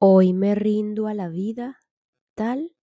[0.00, 1.80] Hoy me rindo a la vida
[2.36, 2.76] tal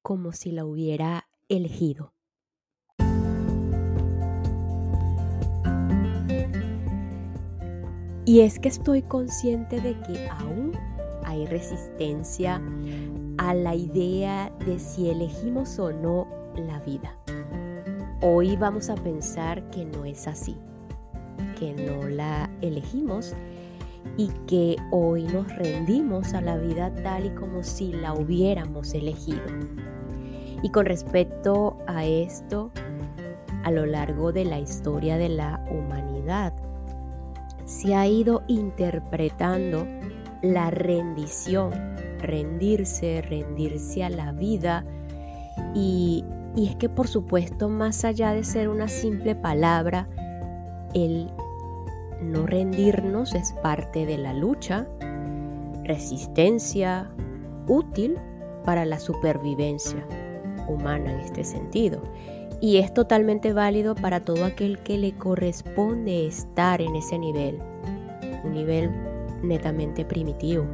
[0.00, 2.14] como si la hubiera elegido.
[8.24, 10.72] Y es que estoy consciente de que aún
[11.24, 12.62] hay resistencia
[13.36, 16.26] a la idea de si elegimos o no
[16.56, 17.18] la vida.
[18.22, 20.56] Hoy vamos a pensar que no es así,
[21.58, 23.34] que no la elegimos
[24.16, 29.42] y que hoy nos rendimos a la vida tal y como si la hubiéramos elegido.
[30.62, 32.70] Y con respecto a esto,
[33.64, 36.52] a lo largo de la historia de la humanidad,
[37.64, 39.86] se ha ido interpretando
[40.42, 41.72] la rendición,
[42.18, 44.84] rendirse, rendirse a la vida.
[45.74, 46.24] Y,
[46.54, 50.08] y es que por supuesto, más allá de ser una simple palabra,
[50.94, 51.30] el
[52.22, 54.86] no rendirnos es parte de la lucha,
[55.84, 57.10] resistencia,
[57.66, 58.16] útil
[58.64, 60.06] para la supervivencia
[60.68, 62.02] humana en este sentido.
[62.60, 67.58] Y es totalmente válido para todo aquel que le corresponde estar en ese nivel,
[68.44, 68.90] un nivel
[69.42, 70.64] netamente primitivo.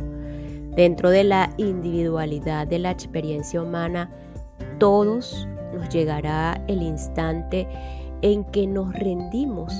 [0.76, 4.10] Dentro de la individualidad de la experiencia humana,
[4.78, 7.66] todos nos llegará el instante
[8.22, 9.72] en que nos rendimos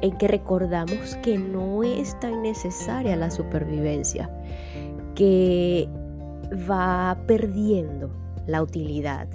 [0.00, 4.30] en que recordamos que no es tan necesaria la supervivencia,
[5.14, 5.88] que
[6.70, 8.10] va perdiendo
[8.46, 9.28] la utilidad.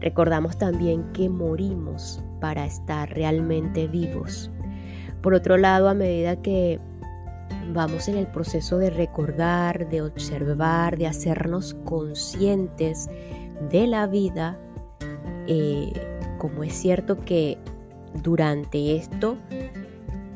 [0.00, 4.50] Recordamos también que morimos para estar realmente vivos.
[5.20, 6.80] Por otro lado, a medida que
[7.72, 13.08] vamos en el proceso de recordar, de observar, de hacernos conscientes
[13.70, 14.58] de la vida,
[15.46, 15.92] eh,
[16.38, 17.58] como es cierto que
[18.22, 19.36] durante esto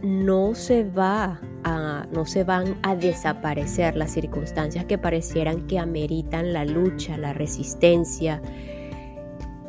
[0.02, 6.52] no se va a, no se van a desaparecer las circunstancias que parecieran que ameritan
[6.52, 8.40] la lucha, la resistencia,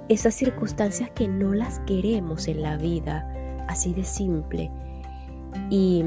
[0.09, 3.29] esas circunstancias que no las queremos en la vida,
[3.67, 4.71] así de simple.
[5.69, 6.03] Y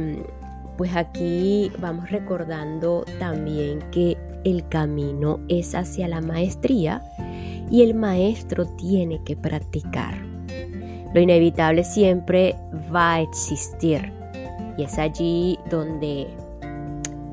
[0.77, 7.03] pues aquí vamos recordando también que el camino es hacia la maestría
[7.71, 10.30] y el maestro tiene que practicar.
[11.12, 12.56] Lo inevitable siempre
[12.94, 14.12] va a existir
[14.76, 16.28] y es allí donde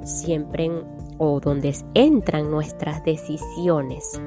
[0.04, 0.72] siempre
[1.18, 4.20] o donde entran nuestras decisiones.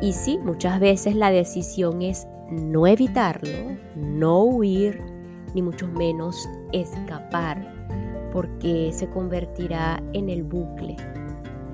[0.00, 5.02] Y sí, muchas veces la decisión es no evitarlo, no huir,
[5.54, 7.74] ni mucho menos escapar,
[8.32, 10.96] porque se convertirá en el bucle,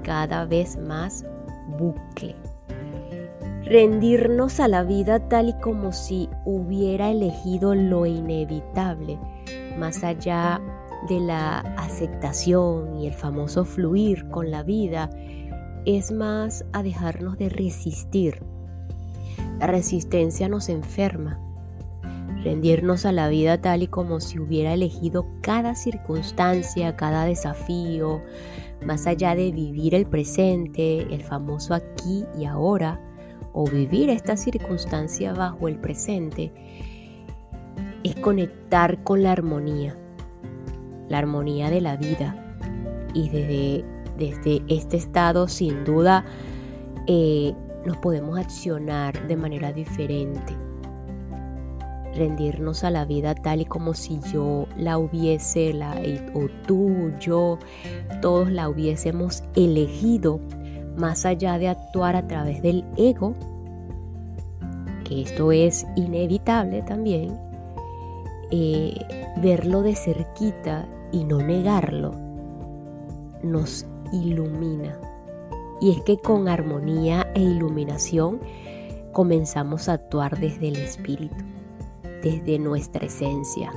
[0.02, 1.24] cada vez más
[1.78, 2.34] bucle.
[3.66, 9.18] Rendirnos a la vida tal y como si hubiera elegido lo inevitable
[9.78, 10.60] más allá
[11.08, 15.10] de la aceptación y el famoso fluir con la vida,
[15.84, 18.42] es más a dejarnos de resistir.
[19.58, 21.40] La resistencia nos enferma.
[22.42, 28.22] Rendirnos a la vida tal y como si hubiera elegido cada circunstancia, cada desafío,
[28.84, 33.00] más allá de vivir el presente, el famoso aquí y ahora,
[33.54, 36.52] o vivir esta circunstancia bajo el presente,
[38.02, 39.96] es conectar con la armonía,
[41.08, 42.36] la armonía de la vida.
[43.14, 43.84] Y desde,
[44.18, 46.24] desde este estado, sin duda,
[47.06, 47.54] eh,
[47.86, 50.56] nos podemos accionar de manera diferente.
[52.14, 55.72] Rendirnos a la vida tal y como si yo la hubiese,
[56.34, 57.58] o tú, yo,
[58.20, 60.40] todos la hubiésemos elegido,
[60.96, 63.34] más allá de actuar a través del ego,
[65.04, 67.38] que esto es inevitable también,
[68.50, 68.94] eh,
[69.42, 72.12] verlo de cerquita y no negarlo
[73.42, 74.98] nos ilumina.
[75.80, 78.40] Y es que con armonía e iluminación
[79.12, 81.44] comenzamos a actuar desde el espíritu,
[82.22, 83.70] desde nuestra esencia.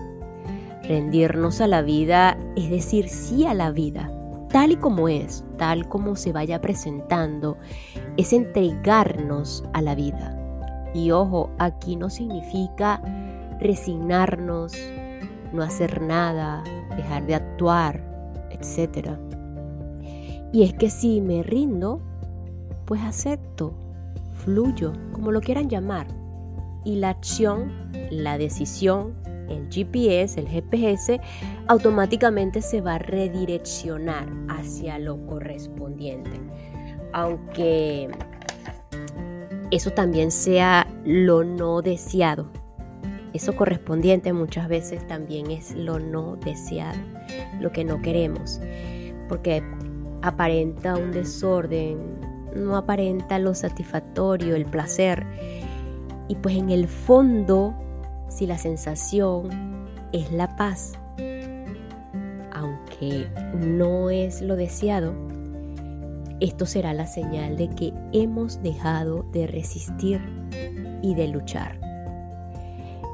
[0.83, 4.09] Rendirnos a la vida es decir sí a la vida,
[4.49, 7.57] tal y como es, tal como se vaya presentando,
[8.17, 10.33] es entregarnos a la vida.
[10.93, 13.01] Y ojo, aquí no significa
[13.59, 14.73] resignarnos,
[15.53, 16.63] no hacer nada,
[16.95, 18.01] dejar de actuar,
[18.51, 19.17] etc.
[20.51, 22.01] Y es que si me rindo,
[22.85, 23.73] pues acepto,
[24.33, 26.07] fluyo, como lo quieran llamar.
[26.85, 27.71] Y la acción,
[28.09, 29.13] la decisión,
[29.49, 31.19] el GPS, el GPS,
[31.67, 36.39] automáticamente se va a redireccionar hacia lo correspondiente.
[37.13, 38.09] Aunque
[39.71, 42.49] eso también sea lo no deseado,
[43.33, 46.97] eso correspondiente muchas veces también es lo no deseado,
[47.59, 48.59] lo que no queremos.
[49.29, 49.61] Porque
[50.21, 51.99] aparenta un desorden,
[52.55, 55.25] no aparenta lo satisfactorio, el placer.
[56.27, 57.75] Y pues en el fondo,
[58.29, 59.49] si la sensación
[60.11, 60.93] es la paz,
[62.53, 65.13] aunque no es lo deseado,
[66.39, 70.21] esto será la señal de que hemos dejado de resistir
[71.01, 71.79] y de luchar.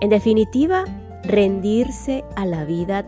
[0.02, 0.84] En definitiva,
[1.24, 3.06] rendirse a la vida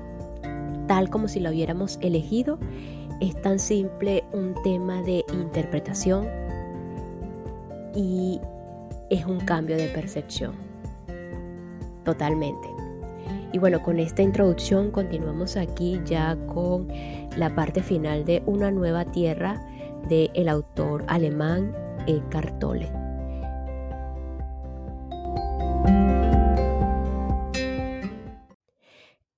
[0.88, 2.60] tal como si la hubiéramos elegido
[3.20, 6.28] es tan simple un tema de interpretación
[7.96, 8.40] y
[9.10, 10.54] es un cambio de percepción.
[12.06, 12.70] Totalmente.
[13.52, 16.88] Y bueno, con esta introducción continuamos aquí ya con
[17.38, 19.66] la parte final de Una nueva tierra
[20.08, 21.74] del el autor alemán
[22.06, 22.92] Eckhart Tolle.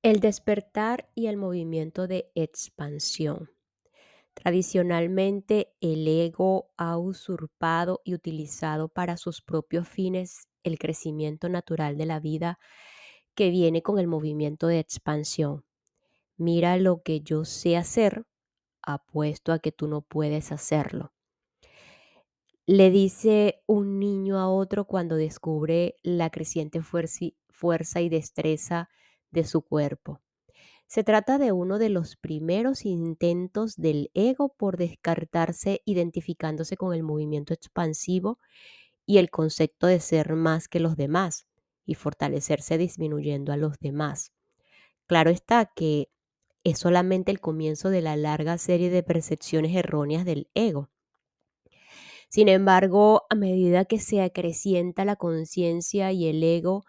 [0.04, 3.50] El despertar y el movimiento de expansión.
[4.34, 12.06] Tradicionalmente, el ego ha usurpado y utilizado para sus propios fines el crecimiento natural de
[12.06, 12.60] la vida
[13.36, 15.64] que viene con el movimiento de expansión.
[16.38, 18.26] Mira lo que yo sé hacer,
[18.82, 21.14] apuesto a que tú no puedes hacerlo.
[22.66, 28.90] Le dice un niño a otro cuando descubre la creciente fuerza y destreza
[29.32, 30.22] de su cuerpo.
[30.86, 37.04] Se trata de uno de los primeros intentos del ego por descartarse identificándose con el
[37.04, 38.40] movimiento expansivo
[39.08, 41.48] y el concepto de ser más que los demás
[41.88, 44.34] y fortalecerse disminuyendo a los demás.
[45.08, 46.10] Claro está que
[46.64, 50.90] es solamente el comienzo de la larga serie de percepciones erróneas del ego.
[52.30, 56.84] Sin embargo, a medida que se acrecienta la conciencia y el ego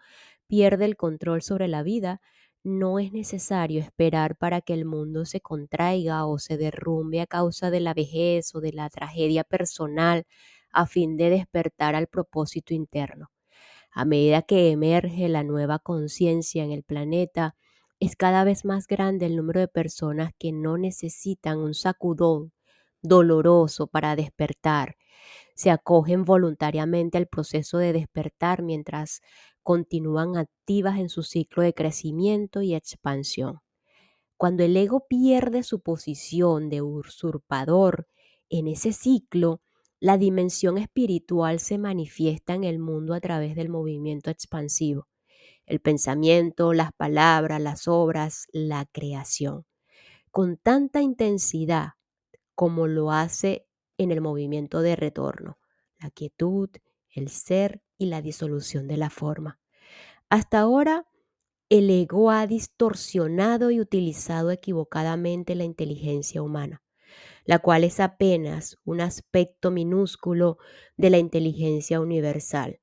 [0.47, 2.21] pierde el control sobre la vida,
[2.63, 7.71] no es necesario esperar para que el mundo se contraiga o se derrumbe a causa
[7.71, 10.25] de la vejez o de la tragedia personal
[10.71, 13.31] a fin de despertar al propósito interno.
[13.91, 17.55] A medida que emerge la nueva conciencia en el planeta,
[17.99, 22.53] es cada vez más grande el número de personas que no necesitan un sacudón
[23.01, 24.95] doloroso para despertar.
[25.55, 29.21] Se acogen voluntariamente al proceso de despertar mientras
[29.63, 33.59] continúan activas en su ciclo de crecimiento y expansión.
[34.37, 38.07] Cuando el ego pierde su posición de usurpador
[38.49, 39.61] en ese ciclo,
[39.99, 45.07] la dimensión espiritual se manifiesta en el mundo a través del movimiento expansivo,
[45.65, 49.65] el pensamiento, las palabras, las obras, la creación,
[50.31, 51.91] con tanta intensidad
[52.55, 53.67] como lo hace
[53.97, 55.57] en el movimiento de retorno,
[55.99, 56.69] la quietud,
[57.09, 59.59] el ser y la disolución de la forma.
[60.29, 61.05] Hasta ahora,
[61.69, 66.81] el ego ha distorsionado y utilizado equivocadamente la inteligencia humana,
[67.49, 70.59] la cual es apenas un aspecto minúsculo
[70.97, 72.79] de la inteligencia universal.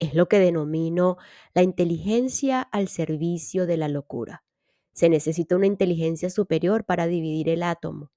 [0.00, 1.16] Es lo que denomino
[1.54, 4.44] la inteligencia al servicio de la locura.
[4.92, 8.10] Se necesita una inteligencia superior para dividir el átomo,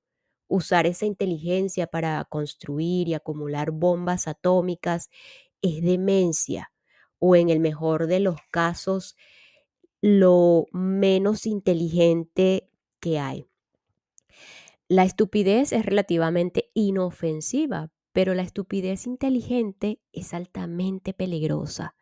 [0.50, 5.10] usar esa inteligencia para construir y acumular bombas atómicas
[5.62, 6.74] es demencia
[7.20, 9.16] o en el mejor de los casos
[10.02, 12.70] lo menos inteligente
[13.00, 13.48] que hay.
[14.88, 21.96] La estupidez es relativamente inofensiva, pero la estupidez inteligente es altamente peligrosa.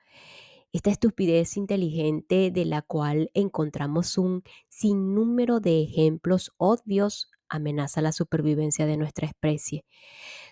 [0.74, 8.86] Esta estupidez inteligente de la cual encontramos un sinnúmero de ejemplos obvios amenaza la supervivencia
[8.86, 9.86] de nuestra especie.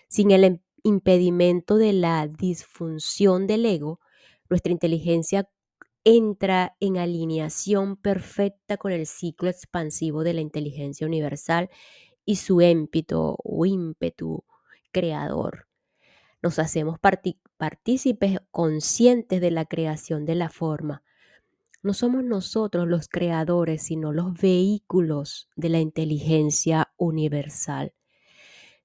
[0.08, 4.00] Sin el impedimento de la disfunción del ego,
[4.48, 5.50] nuestra inteligencia
[6.04, 11.68] entra en alineación perfecta con el ciclo expansivo de la inteligencia universal
[12.24, 14.44] y su émpito o ímpetu
[14.92, 15.66] creador.
[16.42, 16.98] Nos hacemos
[17.56, 21.02] partícipes conscientes de la creación de la forma.
[21.82, 27.92] No somos nosotros los creadores, sino los vehículos de la inteligencia universal.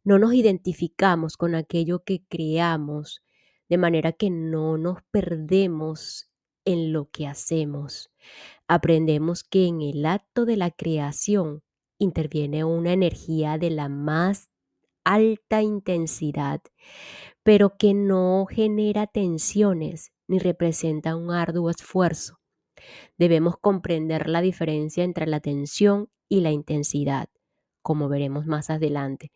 [0.03, 3.23] No nos identificamos con aquello que creamos,
[3.69, 6.31] de manera que no nos perdemos
[6.63, 8.09] en lo que hacemos.
[8.67, 11.63] Aprendemos que en el acto de la creación
[11.99, 14.49] interviene una energía de la más
[15.03, 16.61] alta intensidad,
[17.43, 22.39] pero que no genera tensiones ni representa un arduo esfuerzo.
[23.17, 27.29] Debemos comprender la diferencia entre la tensión y la intensidad,
[27.81, 29.31] como veremos más adelante.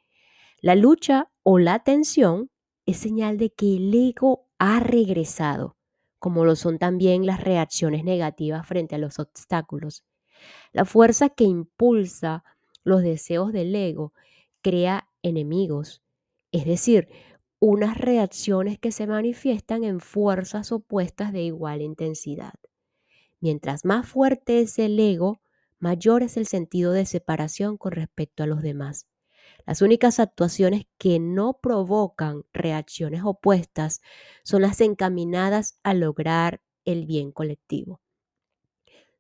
[0.62, 2.51] La lucha o la tensión
[2.86, 5.77] es señal de que el ego ha regresado,
[6.20, 10.03] como lo son también las reacciones negativas frente a los obstáculos.
[10.71, 12.43] La fuerza que impulsa
[12.83, 14.13] los deseos del ego
[14.62, 16.01] crea enemigos,
[16.51, 17.10] es decir,
[17.60, 22.53] unas reacciones que se manifiestan en fuerzas opuestas de igual intensidad.
[23.39, 25.41] Mientras más fuerte es el ego,
[25.79, 29.07] mayor es el sentido de separación con respecto a los demás.
[29.65, 34.01] Las únicas actuaciones que no provocan reacciones opuestas
[34.43, 38.01] son las encaminadas a lograr el bien colectivo.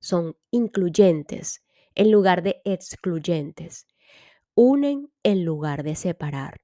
[0.01, 1.63] Son incluyentes
[1.95, 3.87] en lugar de excluyentes.
[4.55, 6.61] Unen en lugar de separar.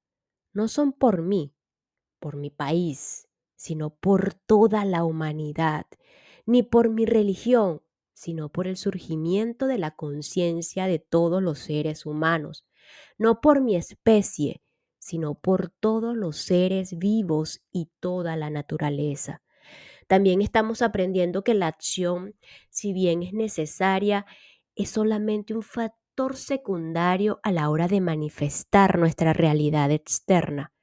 [0.54, 1.54] No son por mí,
[2.20, 5.86] por mi país, sino por toda la humanidad,
[6.46, 12.08] ni por mi religión, sino por el surgimiento de la conciencia de todos los seres
[12.08, 12.66] humanos,
[13.20, 14.64] no por mi especie,
[14.98, 19.44] sino por todos los seres vivos y toda la naturaleza.
[20.08, 22.36] También estamos aprendiendo que la acción,
[22.70, 24.26] si bien es necesaria,
[24.76, 30.74] es solamente un factor secundario a la hora de manifestar nuestra realidad externa.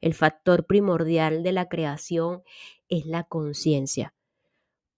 [0.00, 2.42] El factor primordial de la creación
[2.88, 4.14] es la conciencia.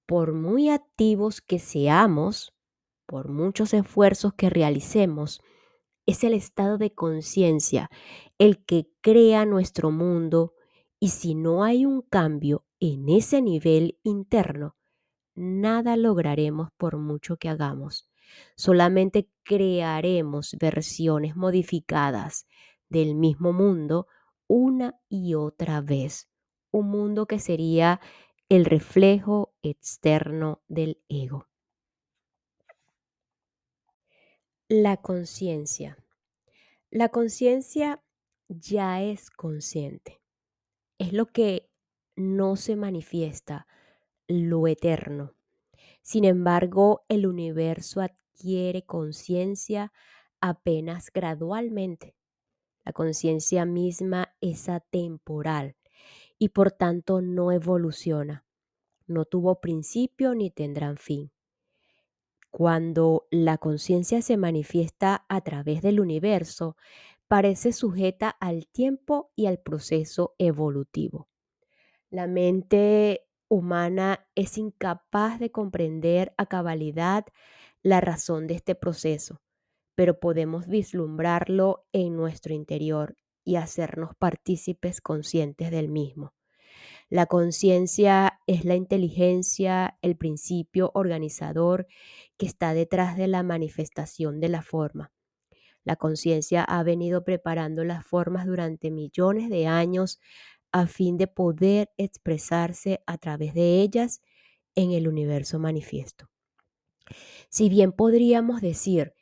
[0.06, 2.54] Por muy activos que seamos,
[3.06, 5.40] por muchos esfuerzos que realicemos,
[6.06, 7.90] es el estado de conciencia
[8.38, 10.54] el que crea nuestro mundo
[10.98, 14.76] y si no hay un cambio en ese nivel interno,
[15.34, 18.08] nada lograremos por mucho que hagamos.
[18.56, 22.46] Solamente crearemos versiones modificadas
[22.88, 24.06] del mismo mundo
[24.46, 26.28] una y otra vez.
[26.70, 28.00] Un mundo que sería
[28.48, 31.48] el reflejo externo del ego.
[34.68, 35.96] La conciencia.
[36.90, 38.02] La conciencia
[38.48, 40.20] ya es consciente.
[40.98, 41.70] Es lo que
[42.18, 43.68] no se manifiesta,
[44.26, 45.34] lo eterno.
[46.02, 49.92] Sin embargo, el universo adquiere conciencia
[50.40, 52.16] apenas gradualmente.
[52.84, 55.76] La conciencia misma es atemporal
[56.38, 58.44] y por tanto no evoluciona.
[59.06, 61.30] No tuvo principio ni tendrán fin.
[62.50, 66.76] Cuando la conciencia se manifiesta a través del universo,
[67.28, 71.28] parece sujeta al tiempo y al proceso evolutivo.
[72.10, 77.26] La mente humana es incapaz de comprender a cabalidad
[77.82, 79.42] la razón de este proceso,
[79.94, 86.32] pero podemos vislumbrarlo en nuestro interior y hacernos partícipes conscientes del mismo.
[87.10, 91.86] La conciencia es la inteligencia, el principio organizador
[92.38, 95.12] que está detrás de la manifestación de la forma.
[95.84, 100.20] La conciencia ha venido preparando las formas durante millones de años
[100.72, 104.20] a fin de poder expresarse a través de ellas
[104.74, 106.28] en el universo manifiesto.
[107.48, 109.14] Si bien podríamos decir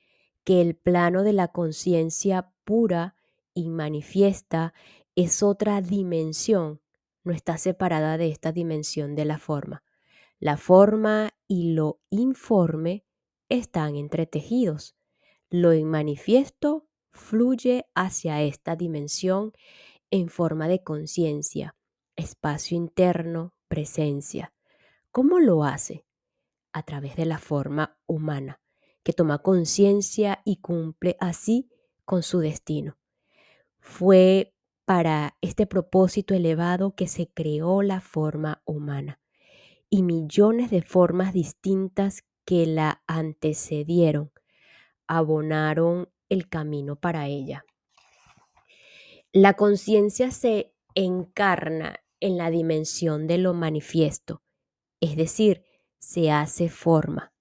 [0.44, 3.16] que el plano de la conciencia pura
[3.54, 4.74] y manifiesta
[5.14, 6.80] es otra dimensión,
[7.24, 9.82] no está separada de esta dimensión de la forma.
[10.38, 13.04] La forma y lo informe
[13.48, 14.94] están entretejidos.
[15.48, 19.52] Lo inmanifiesto fluye hacia esta dimensión
[20.10, 21.74] en forma de conciencia,
[22.16, 24.52] espacio interno, presencia.
[25.10, 26.04] ¿Cómo lo hace?
[26.72, 28.60] A través de la forma humana,
[29.02, 31.70] que toma conciencia y cumple así
[32.04, 32.98] con su destino.
[33.78, 39.20] Fue para este propósito elevado que se creó la forma humana
[39.90, 44.30] y millones de formas distintas que la antecedieron
[45.06, 47.64] abonaron el camino para ella.
[49.38, 54.40] La conciencia se encarna en la dimensión de lo manifiesto,
[54.98, 55.62] es decir,
[55.98, 57.34] se hace forma.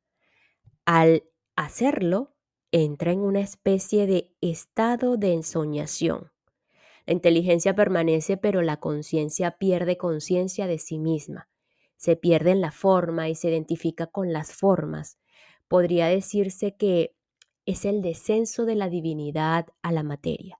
[0.84, 1.24] Al
[1.56, 2.36] hacerlo,
[2.72, 6.34] entra en una especie de estado de ensoñación
[7.06, 11.48] la inteligencia permanece, pero la conciencia pierde conciencia de sí misma.
[11.98, 15.20] Se pierde en la forma y se identifica con las formas.
[15.68, 17.16] Podría decirse que
[17.66, 20.60] es el descenso de la divinidad a la materia.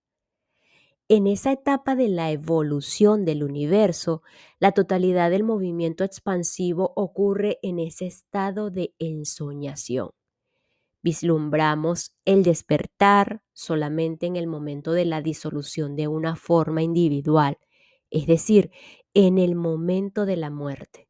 [1.08, 4.24] En esa etapa de la evolución del universo,
[4.60, 10.10] la totalidad del movimiento expansivo ocurre en ese estado de ensoñación.
[11.04, 17.60] Vislumbramos el despertar solamente en el momento de la disolución de una forma individual,
[18.10, 18.72] es decir,
[19.14, 21.08] en el momento de la muerte.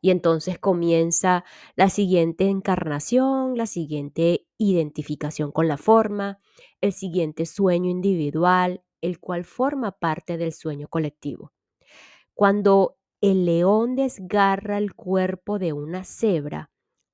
[0.00, 6.38] Y entonces comienza la siguiente encarnación, la siguiente identificación con la forma,
[6.80, 11.52] el siguiente sueño individual, el cual forma parte del sueño colectivo.
[12.34, 16.70] Cuando el león desgarra el cuerpo de una cebra,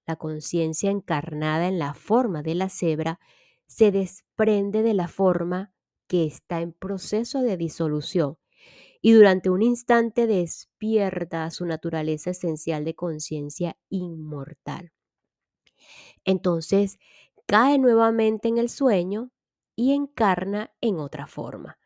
[0.06, 3.20] la conciencia encarnada en la forma de la cebra
[3.66, 5.72] se desprende de la forma
[6.08, 8.36] que está en proceso de disolución
[9.02, 14.92] y durante un instante despierta su naturaleza esencial de conciencia inmortal.
[16.24, 16.98] Entonces
[17.46, 19.30] cae nuevamente en el sueño
[19.76, 21.78] y encarna en otra forma.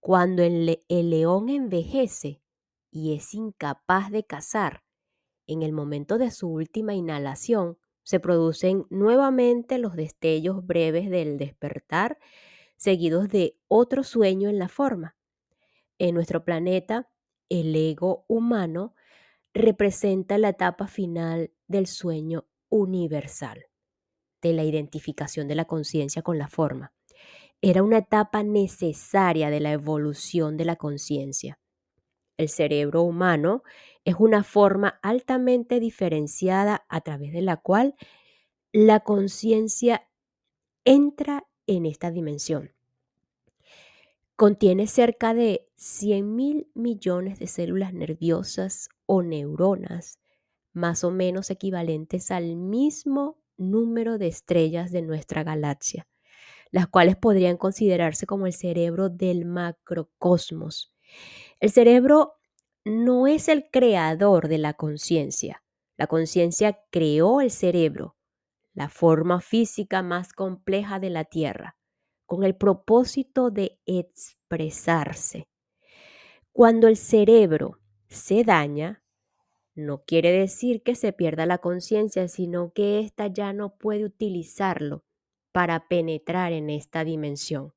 [0.00, 2.40] Cuando el, león envejece
[2.90, 4.84] y es incapaz de cazar,
[5.46, 12.18] en el momento de su última inhalación, se producen nuevamente los destellos breves del despertar,
[12.76, 15.16] seguidos de otro sueño en la forma.
[15.98, 17.08] En nuestro planeta,
[17.48, 18.94] el ego humano
[19.54, 23.66] representa la etapa final del sueño universal,
[24.42, 26.92] de la identificación de la conciencia con la forma.
[27.62, 31.58] Era una etapa necesaria de la evolución de la conciencia.
[32.36, 33.62] El cerebro humano
[34.04, 37.94] es una forma altamente diferenciada a través de la cual
[38.72, 40.06] la conciencia
[40.84, 42.72] entra en esta dimensión.
[44.36, 50.18] Contiene cerca de 100 mil millones de células nerviosas o neuronas,
[50.74, 56.06] más o menos equivalentes al mismo número de estrellas de nuestra galaxia,
[56.76, 60.92] las cuales podrían considerarse como el cerebro del macrocosmos.
[61.58, 62.34] El cerebro
[62.84, 65.62] no es el creador de la conciencia.
[65.96, 68.18] La conciencia creó el cerebro,
[68.74, 71.78] la forma física más compleja de la Tierra,
[72.26, 75.48] con el propósito de expresarse.
[76.52, 79.02] Cuando el cerebro se daña,
[79.74, 85.05] no quiere decir que se pierda la conciencia, sino que ésta ya no puede utilizarlo
[85.56, 87.72] para penetrar en esta dimensión.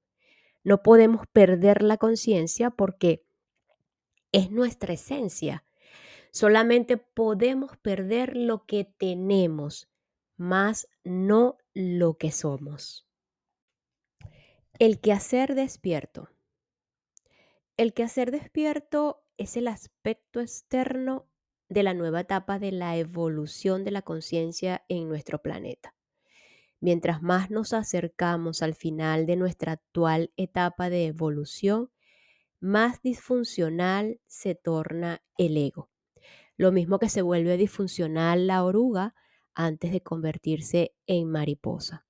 [0.66, 3.26] No podemos perder la conciencia porque
[4.34, 5.64] es nuestra esencia.
[6.34, 9.90] Solamente podemos perder lo que tenemos,
[10.36, 13.08] más no lo que somos.
[14.78, 16.28] El quehacer despierto.
[17.78, 21.30] El quehacer despierto es el aspecto externo
[21.70, 25.96] de la nueva etapa de la evolución de la conciencia en nuestro planeta.
[26.82, 31.90] Mientras más nos acercamos al final de nuestra actual etapa de evolución,
[32.62, 35.90] más disfuncional se torna el ego.
[36.58, 39.16] Lo mismo que se vuelve disfuncional la oruga
[39.56, 42.06] antes de convertirse en mariposa.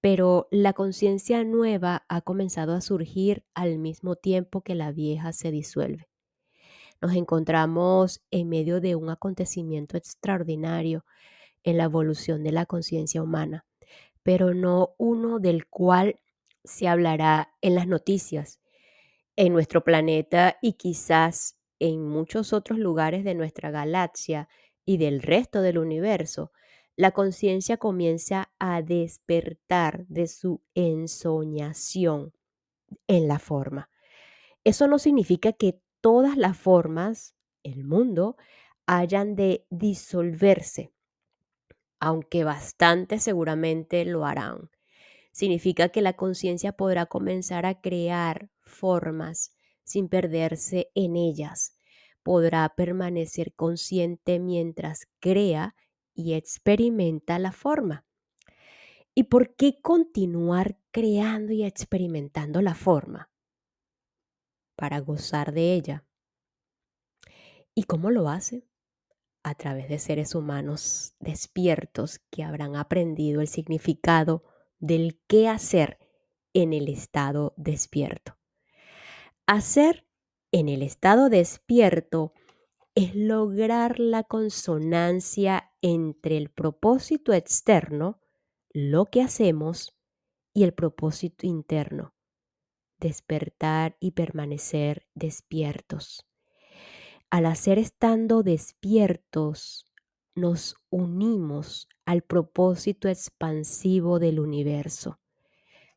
[0.00, 5.50] Pero la conciencia nueva ha comenzado a surgir al mismo tiempo que la vieja se
[5.50, 6.08] disuelve.
[7.00, 11.04] Nos encontramos en medio de un acontecimiento extraordinario
[11.64, 13.66] en la evolución de la conciencia humana,
[14.22, 16.20] pero no uno del cual
[16.62, 18.60] se hablará en las noticias
[19.36, 24.48] en nuestro planeta y quizás en muchos otros lugares de nuestra galaxia
[24.84, 26.52] y del resto del universo,
[26.96, 32.32] la conciencia comienza a despertar de su ensoñación
[33.08, 33.90] en la forma.
[34.62, 38.36] Eso no significa que todas las formas, el mundo,
[38.86, 40.93] hayan de disolverse,
[42.06, 44.70] aunque bastante seguramente lo harán
[45.34, 51.76] significa que la conciencia podrá comenzar a crear formas sin perderse en ellas.
[52.22, 55.74] Podrá permanecer consciente mientras crea
[56.14, 58.06] y experimenta la forma.
[59.12, 63.28] ¿Y por qué continuar creando y experimentando la forma?
[64.76, 66.04] Para gozar de ella.
[67.74, 68.64] ¿Y cómo lo hace?
[69.44, 74.42] A través de seres humanos despiertos que habrán aprendido el significado
[74.80, 75.98] del qué hacer
[76.54, 78.36] en el estado despierto.
[79.46, 80.06] Hacer
[80.50, 82.32] en el estado despierto
[82.94, 88.20] es lograr la consonancia entre el propósito externo,
[88.72, 89.94] lo que hacemos,
[90.54, 92.14] y el propósito interno,
[92.98, 96.26] despertar y permanecer despiertos.
[97.34, 99.88] Al hacer estando despiertos,
[100.36, 105.18] nos unimos al propósito expansivo del universo.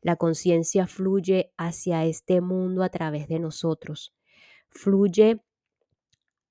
[0.01, 4.15] La conciencia fluye hacia este mundo a través de nosotros,
[4.69, 5.43] fluye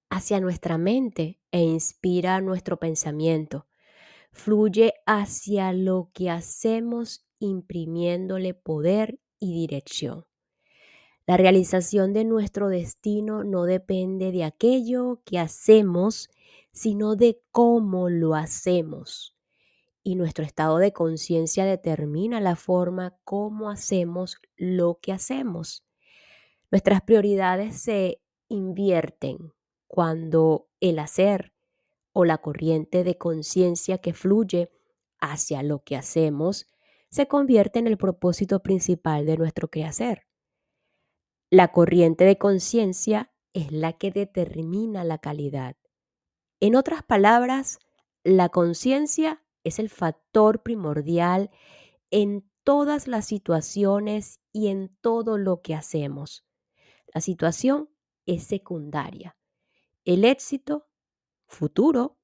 [0.09, 3.67] hacia nuestra mente e inspira nuestro pensamiento,
[4.31, 10.27] fluye hacia lo que hacemos imprimiéndole poder y dirección.
[11.27, 16.31] La realización de nuestro destino no depende de aquello que hacemos,
[16.73, 19.37] sino de cómo lo hacemos
[20.07, 25.85] y nuestro estado de conciencia determina la forma como hacemos lo que hacemos.
[26.71, 29.53] Nuestras prioridades se invierten
[29.89, 31.53] cuando el hacer
[32.13, 34.71] o la corriente de conciencia que fluye
[35.19, 36.69] hacia lo que hacemos
[37.11, 40.26] se convierte en el propósito principal de nuestro quehacer.
[41.51, 45.77] La corriente de conciencia es la que determina la calidad.
[46.59, 47.79] En otras palabras,
[48.25, 51.51] la conciencia es el factor primordial
[52.11, 56.45] en todas las situaciones y en todo lo que hacemos.
[57.15, 57.91] La situación
[58.27, 59.37] es secundaria.
[60.05, 60.89] El éxito
[61.47, 62.19] futuro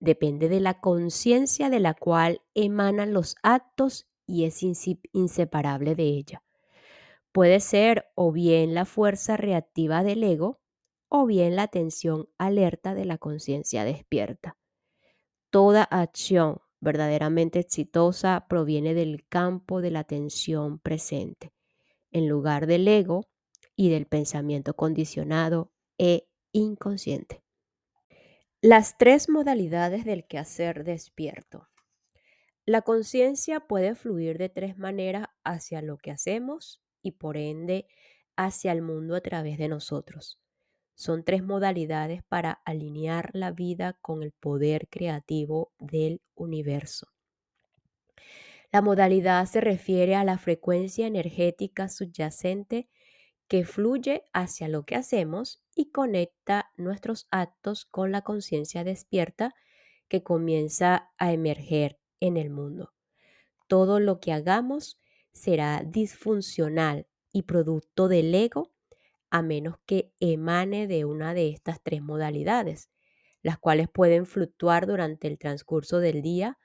[0.00, 6.45] depende de la conciencia de la cual emanan los actos y es inseparable de ella.
[7.36, 10.58] Puede ser o bien la fuerza reactiva del ego
[11.10, 14.56] o bien la atención alerta de la conciencia despierta.
[15.50, 21.52] Toda acción verdaderamente exitosa proviene del campo de la atención presente,
[22.10, 23.28] en lugar del ego
[23.74, 27.42] y del pensamiento condicionado e inconsciente.
[28.62, 31.68] Las tres modalidades del quehacer despierto.
[32.64, 37.86] La conciencia puede fluir de tres maneras hacia lo que hacemos y por ende
[38.34, 40.40] hacia el mundo a través de nosotros.
[40.94, 47.08] Son tres modalidades para alinear la vida con el poder creativo del universo.
[48.72, 52.88] La modalidad se refiere a la frecuencia energética subyacente
[53.46, 59.54] que fluye hacia lo que hacemos y conecta nuestros actos con la conciencia despierta
[60.08, 62.92] que comienza a emerger en el mundo.
[63.68, 64.98] Todo lo que hagamos
[65.36, 68.72] será disfuncional y producto del ego
[69.30, 72.90] a menos que emane de una de estas tres modalidades,
[73.42, 76.58] las cuales pueden fluctuar durante el transcurso del día,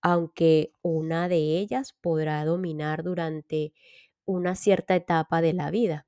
[0.00, 3.74] aunque una de ellas podrá dominar durante
[4.24, 6.06] una cierta etapa de la vida.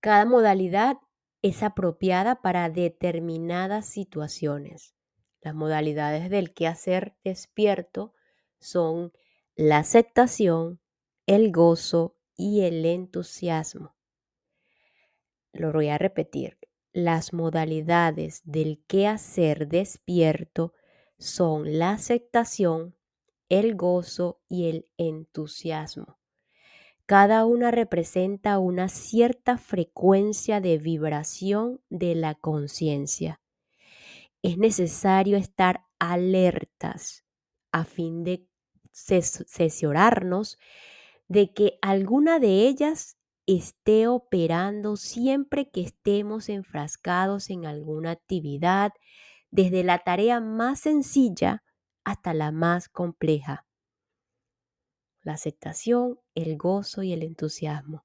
[0.00, 0.98] Cada modalidad
[1.42, 4.94] es apropiada para determinadas situaciones.
[5.40, 8.14] Las modalidades del quehacer despierto
[8.60, 9.12] son
[9.58, 10.78] la aceptación,
[11.26, 13.96] el gozo y el entusiasmo.
[15.52, 16.58] Lo voy a repetir.
[16.92, 20.74] Las modalidades del quehacer despierto
[21.18, 22.94] son la aceptación,
[23.48, 26.20] el gozo y el entusiasmo.
[27.04, 33.40] Cada una representa una cierta frecuencia de vibración de la conciencia.
[34.40, 37.24] Es necesario estar alertas
[37.72, 38.46] a fin de
[38.98, 40.58] sesionarnos
[41.28, 48.92] de que alguna de ellas esté operando siempre que estemos enfrascados en alguna actividad,
[49.50, 51.62] desde la tarea más sencilla
[52.04, 53.68] hasta la más compleja
[55.28, 58.04] la aceptación, el gozo y el entusiasmo.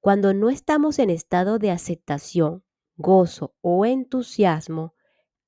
[0.00, 2.62] Cuando no estamos en estado de aceptación,
[2.96, 4.94] gozo o entusiasmo,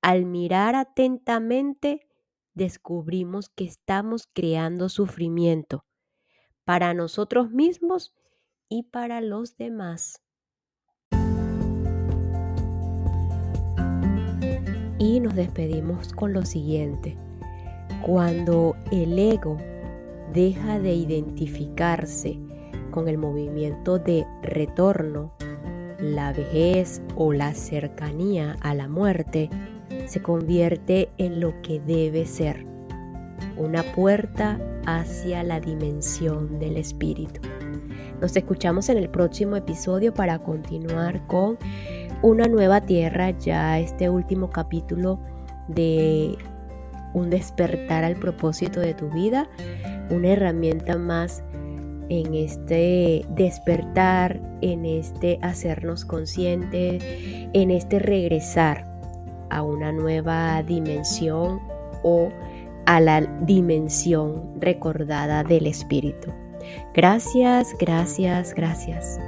[0.01, 2.09] al mirar atentamente,
[2.55, 5.85] descubrimos que estamos creando sufrimiento
[6.65, 8.15] para nosotros mismos
[8.69, 10.23] y para los demás.
[14.99, 17.17] Y nos despedimos con lo siguiente.
[18.07, 19.59] Cuando el ego
[20.33, 22.39] deja de identificarse
[22.91, 25.35] con el movimiento de retorno,
[25.99, 29.51] la vejez o la cercanía a la muerte,
[30.07, 32.67] se convierte en lo que debe ser,
[33.57, 37.41] una puerta hacia la dimensión del espíritu.
[38.21, 41.59] Nos escuchamos en el próximo episodio para continuar con
[42.23, 45.21] una nueva tierra, ya este último capítulo
[45.69, 46.37] de
[47.13, 49.49] un despertar al propósito de tu vida,
[50.11, 51.43] una herramienta más
[52.09, 57.03] en este despertar, en este hacernos conscientes,
[57.53, 58.94] en este regresar
[59.51, 61.61] a una nueva dimensión
[62.03, 62.31] o
[62.87, 66.33] a la dimensión recordada del espíritu.
[66.95, 69.19] Gracias, gracias, gracias.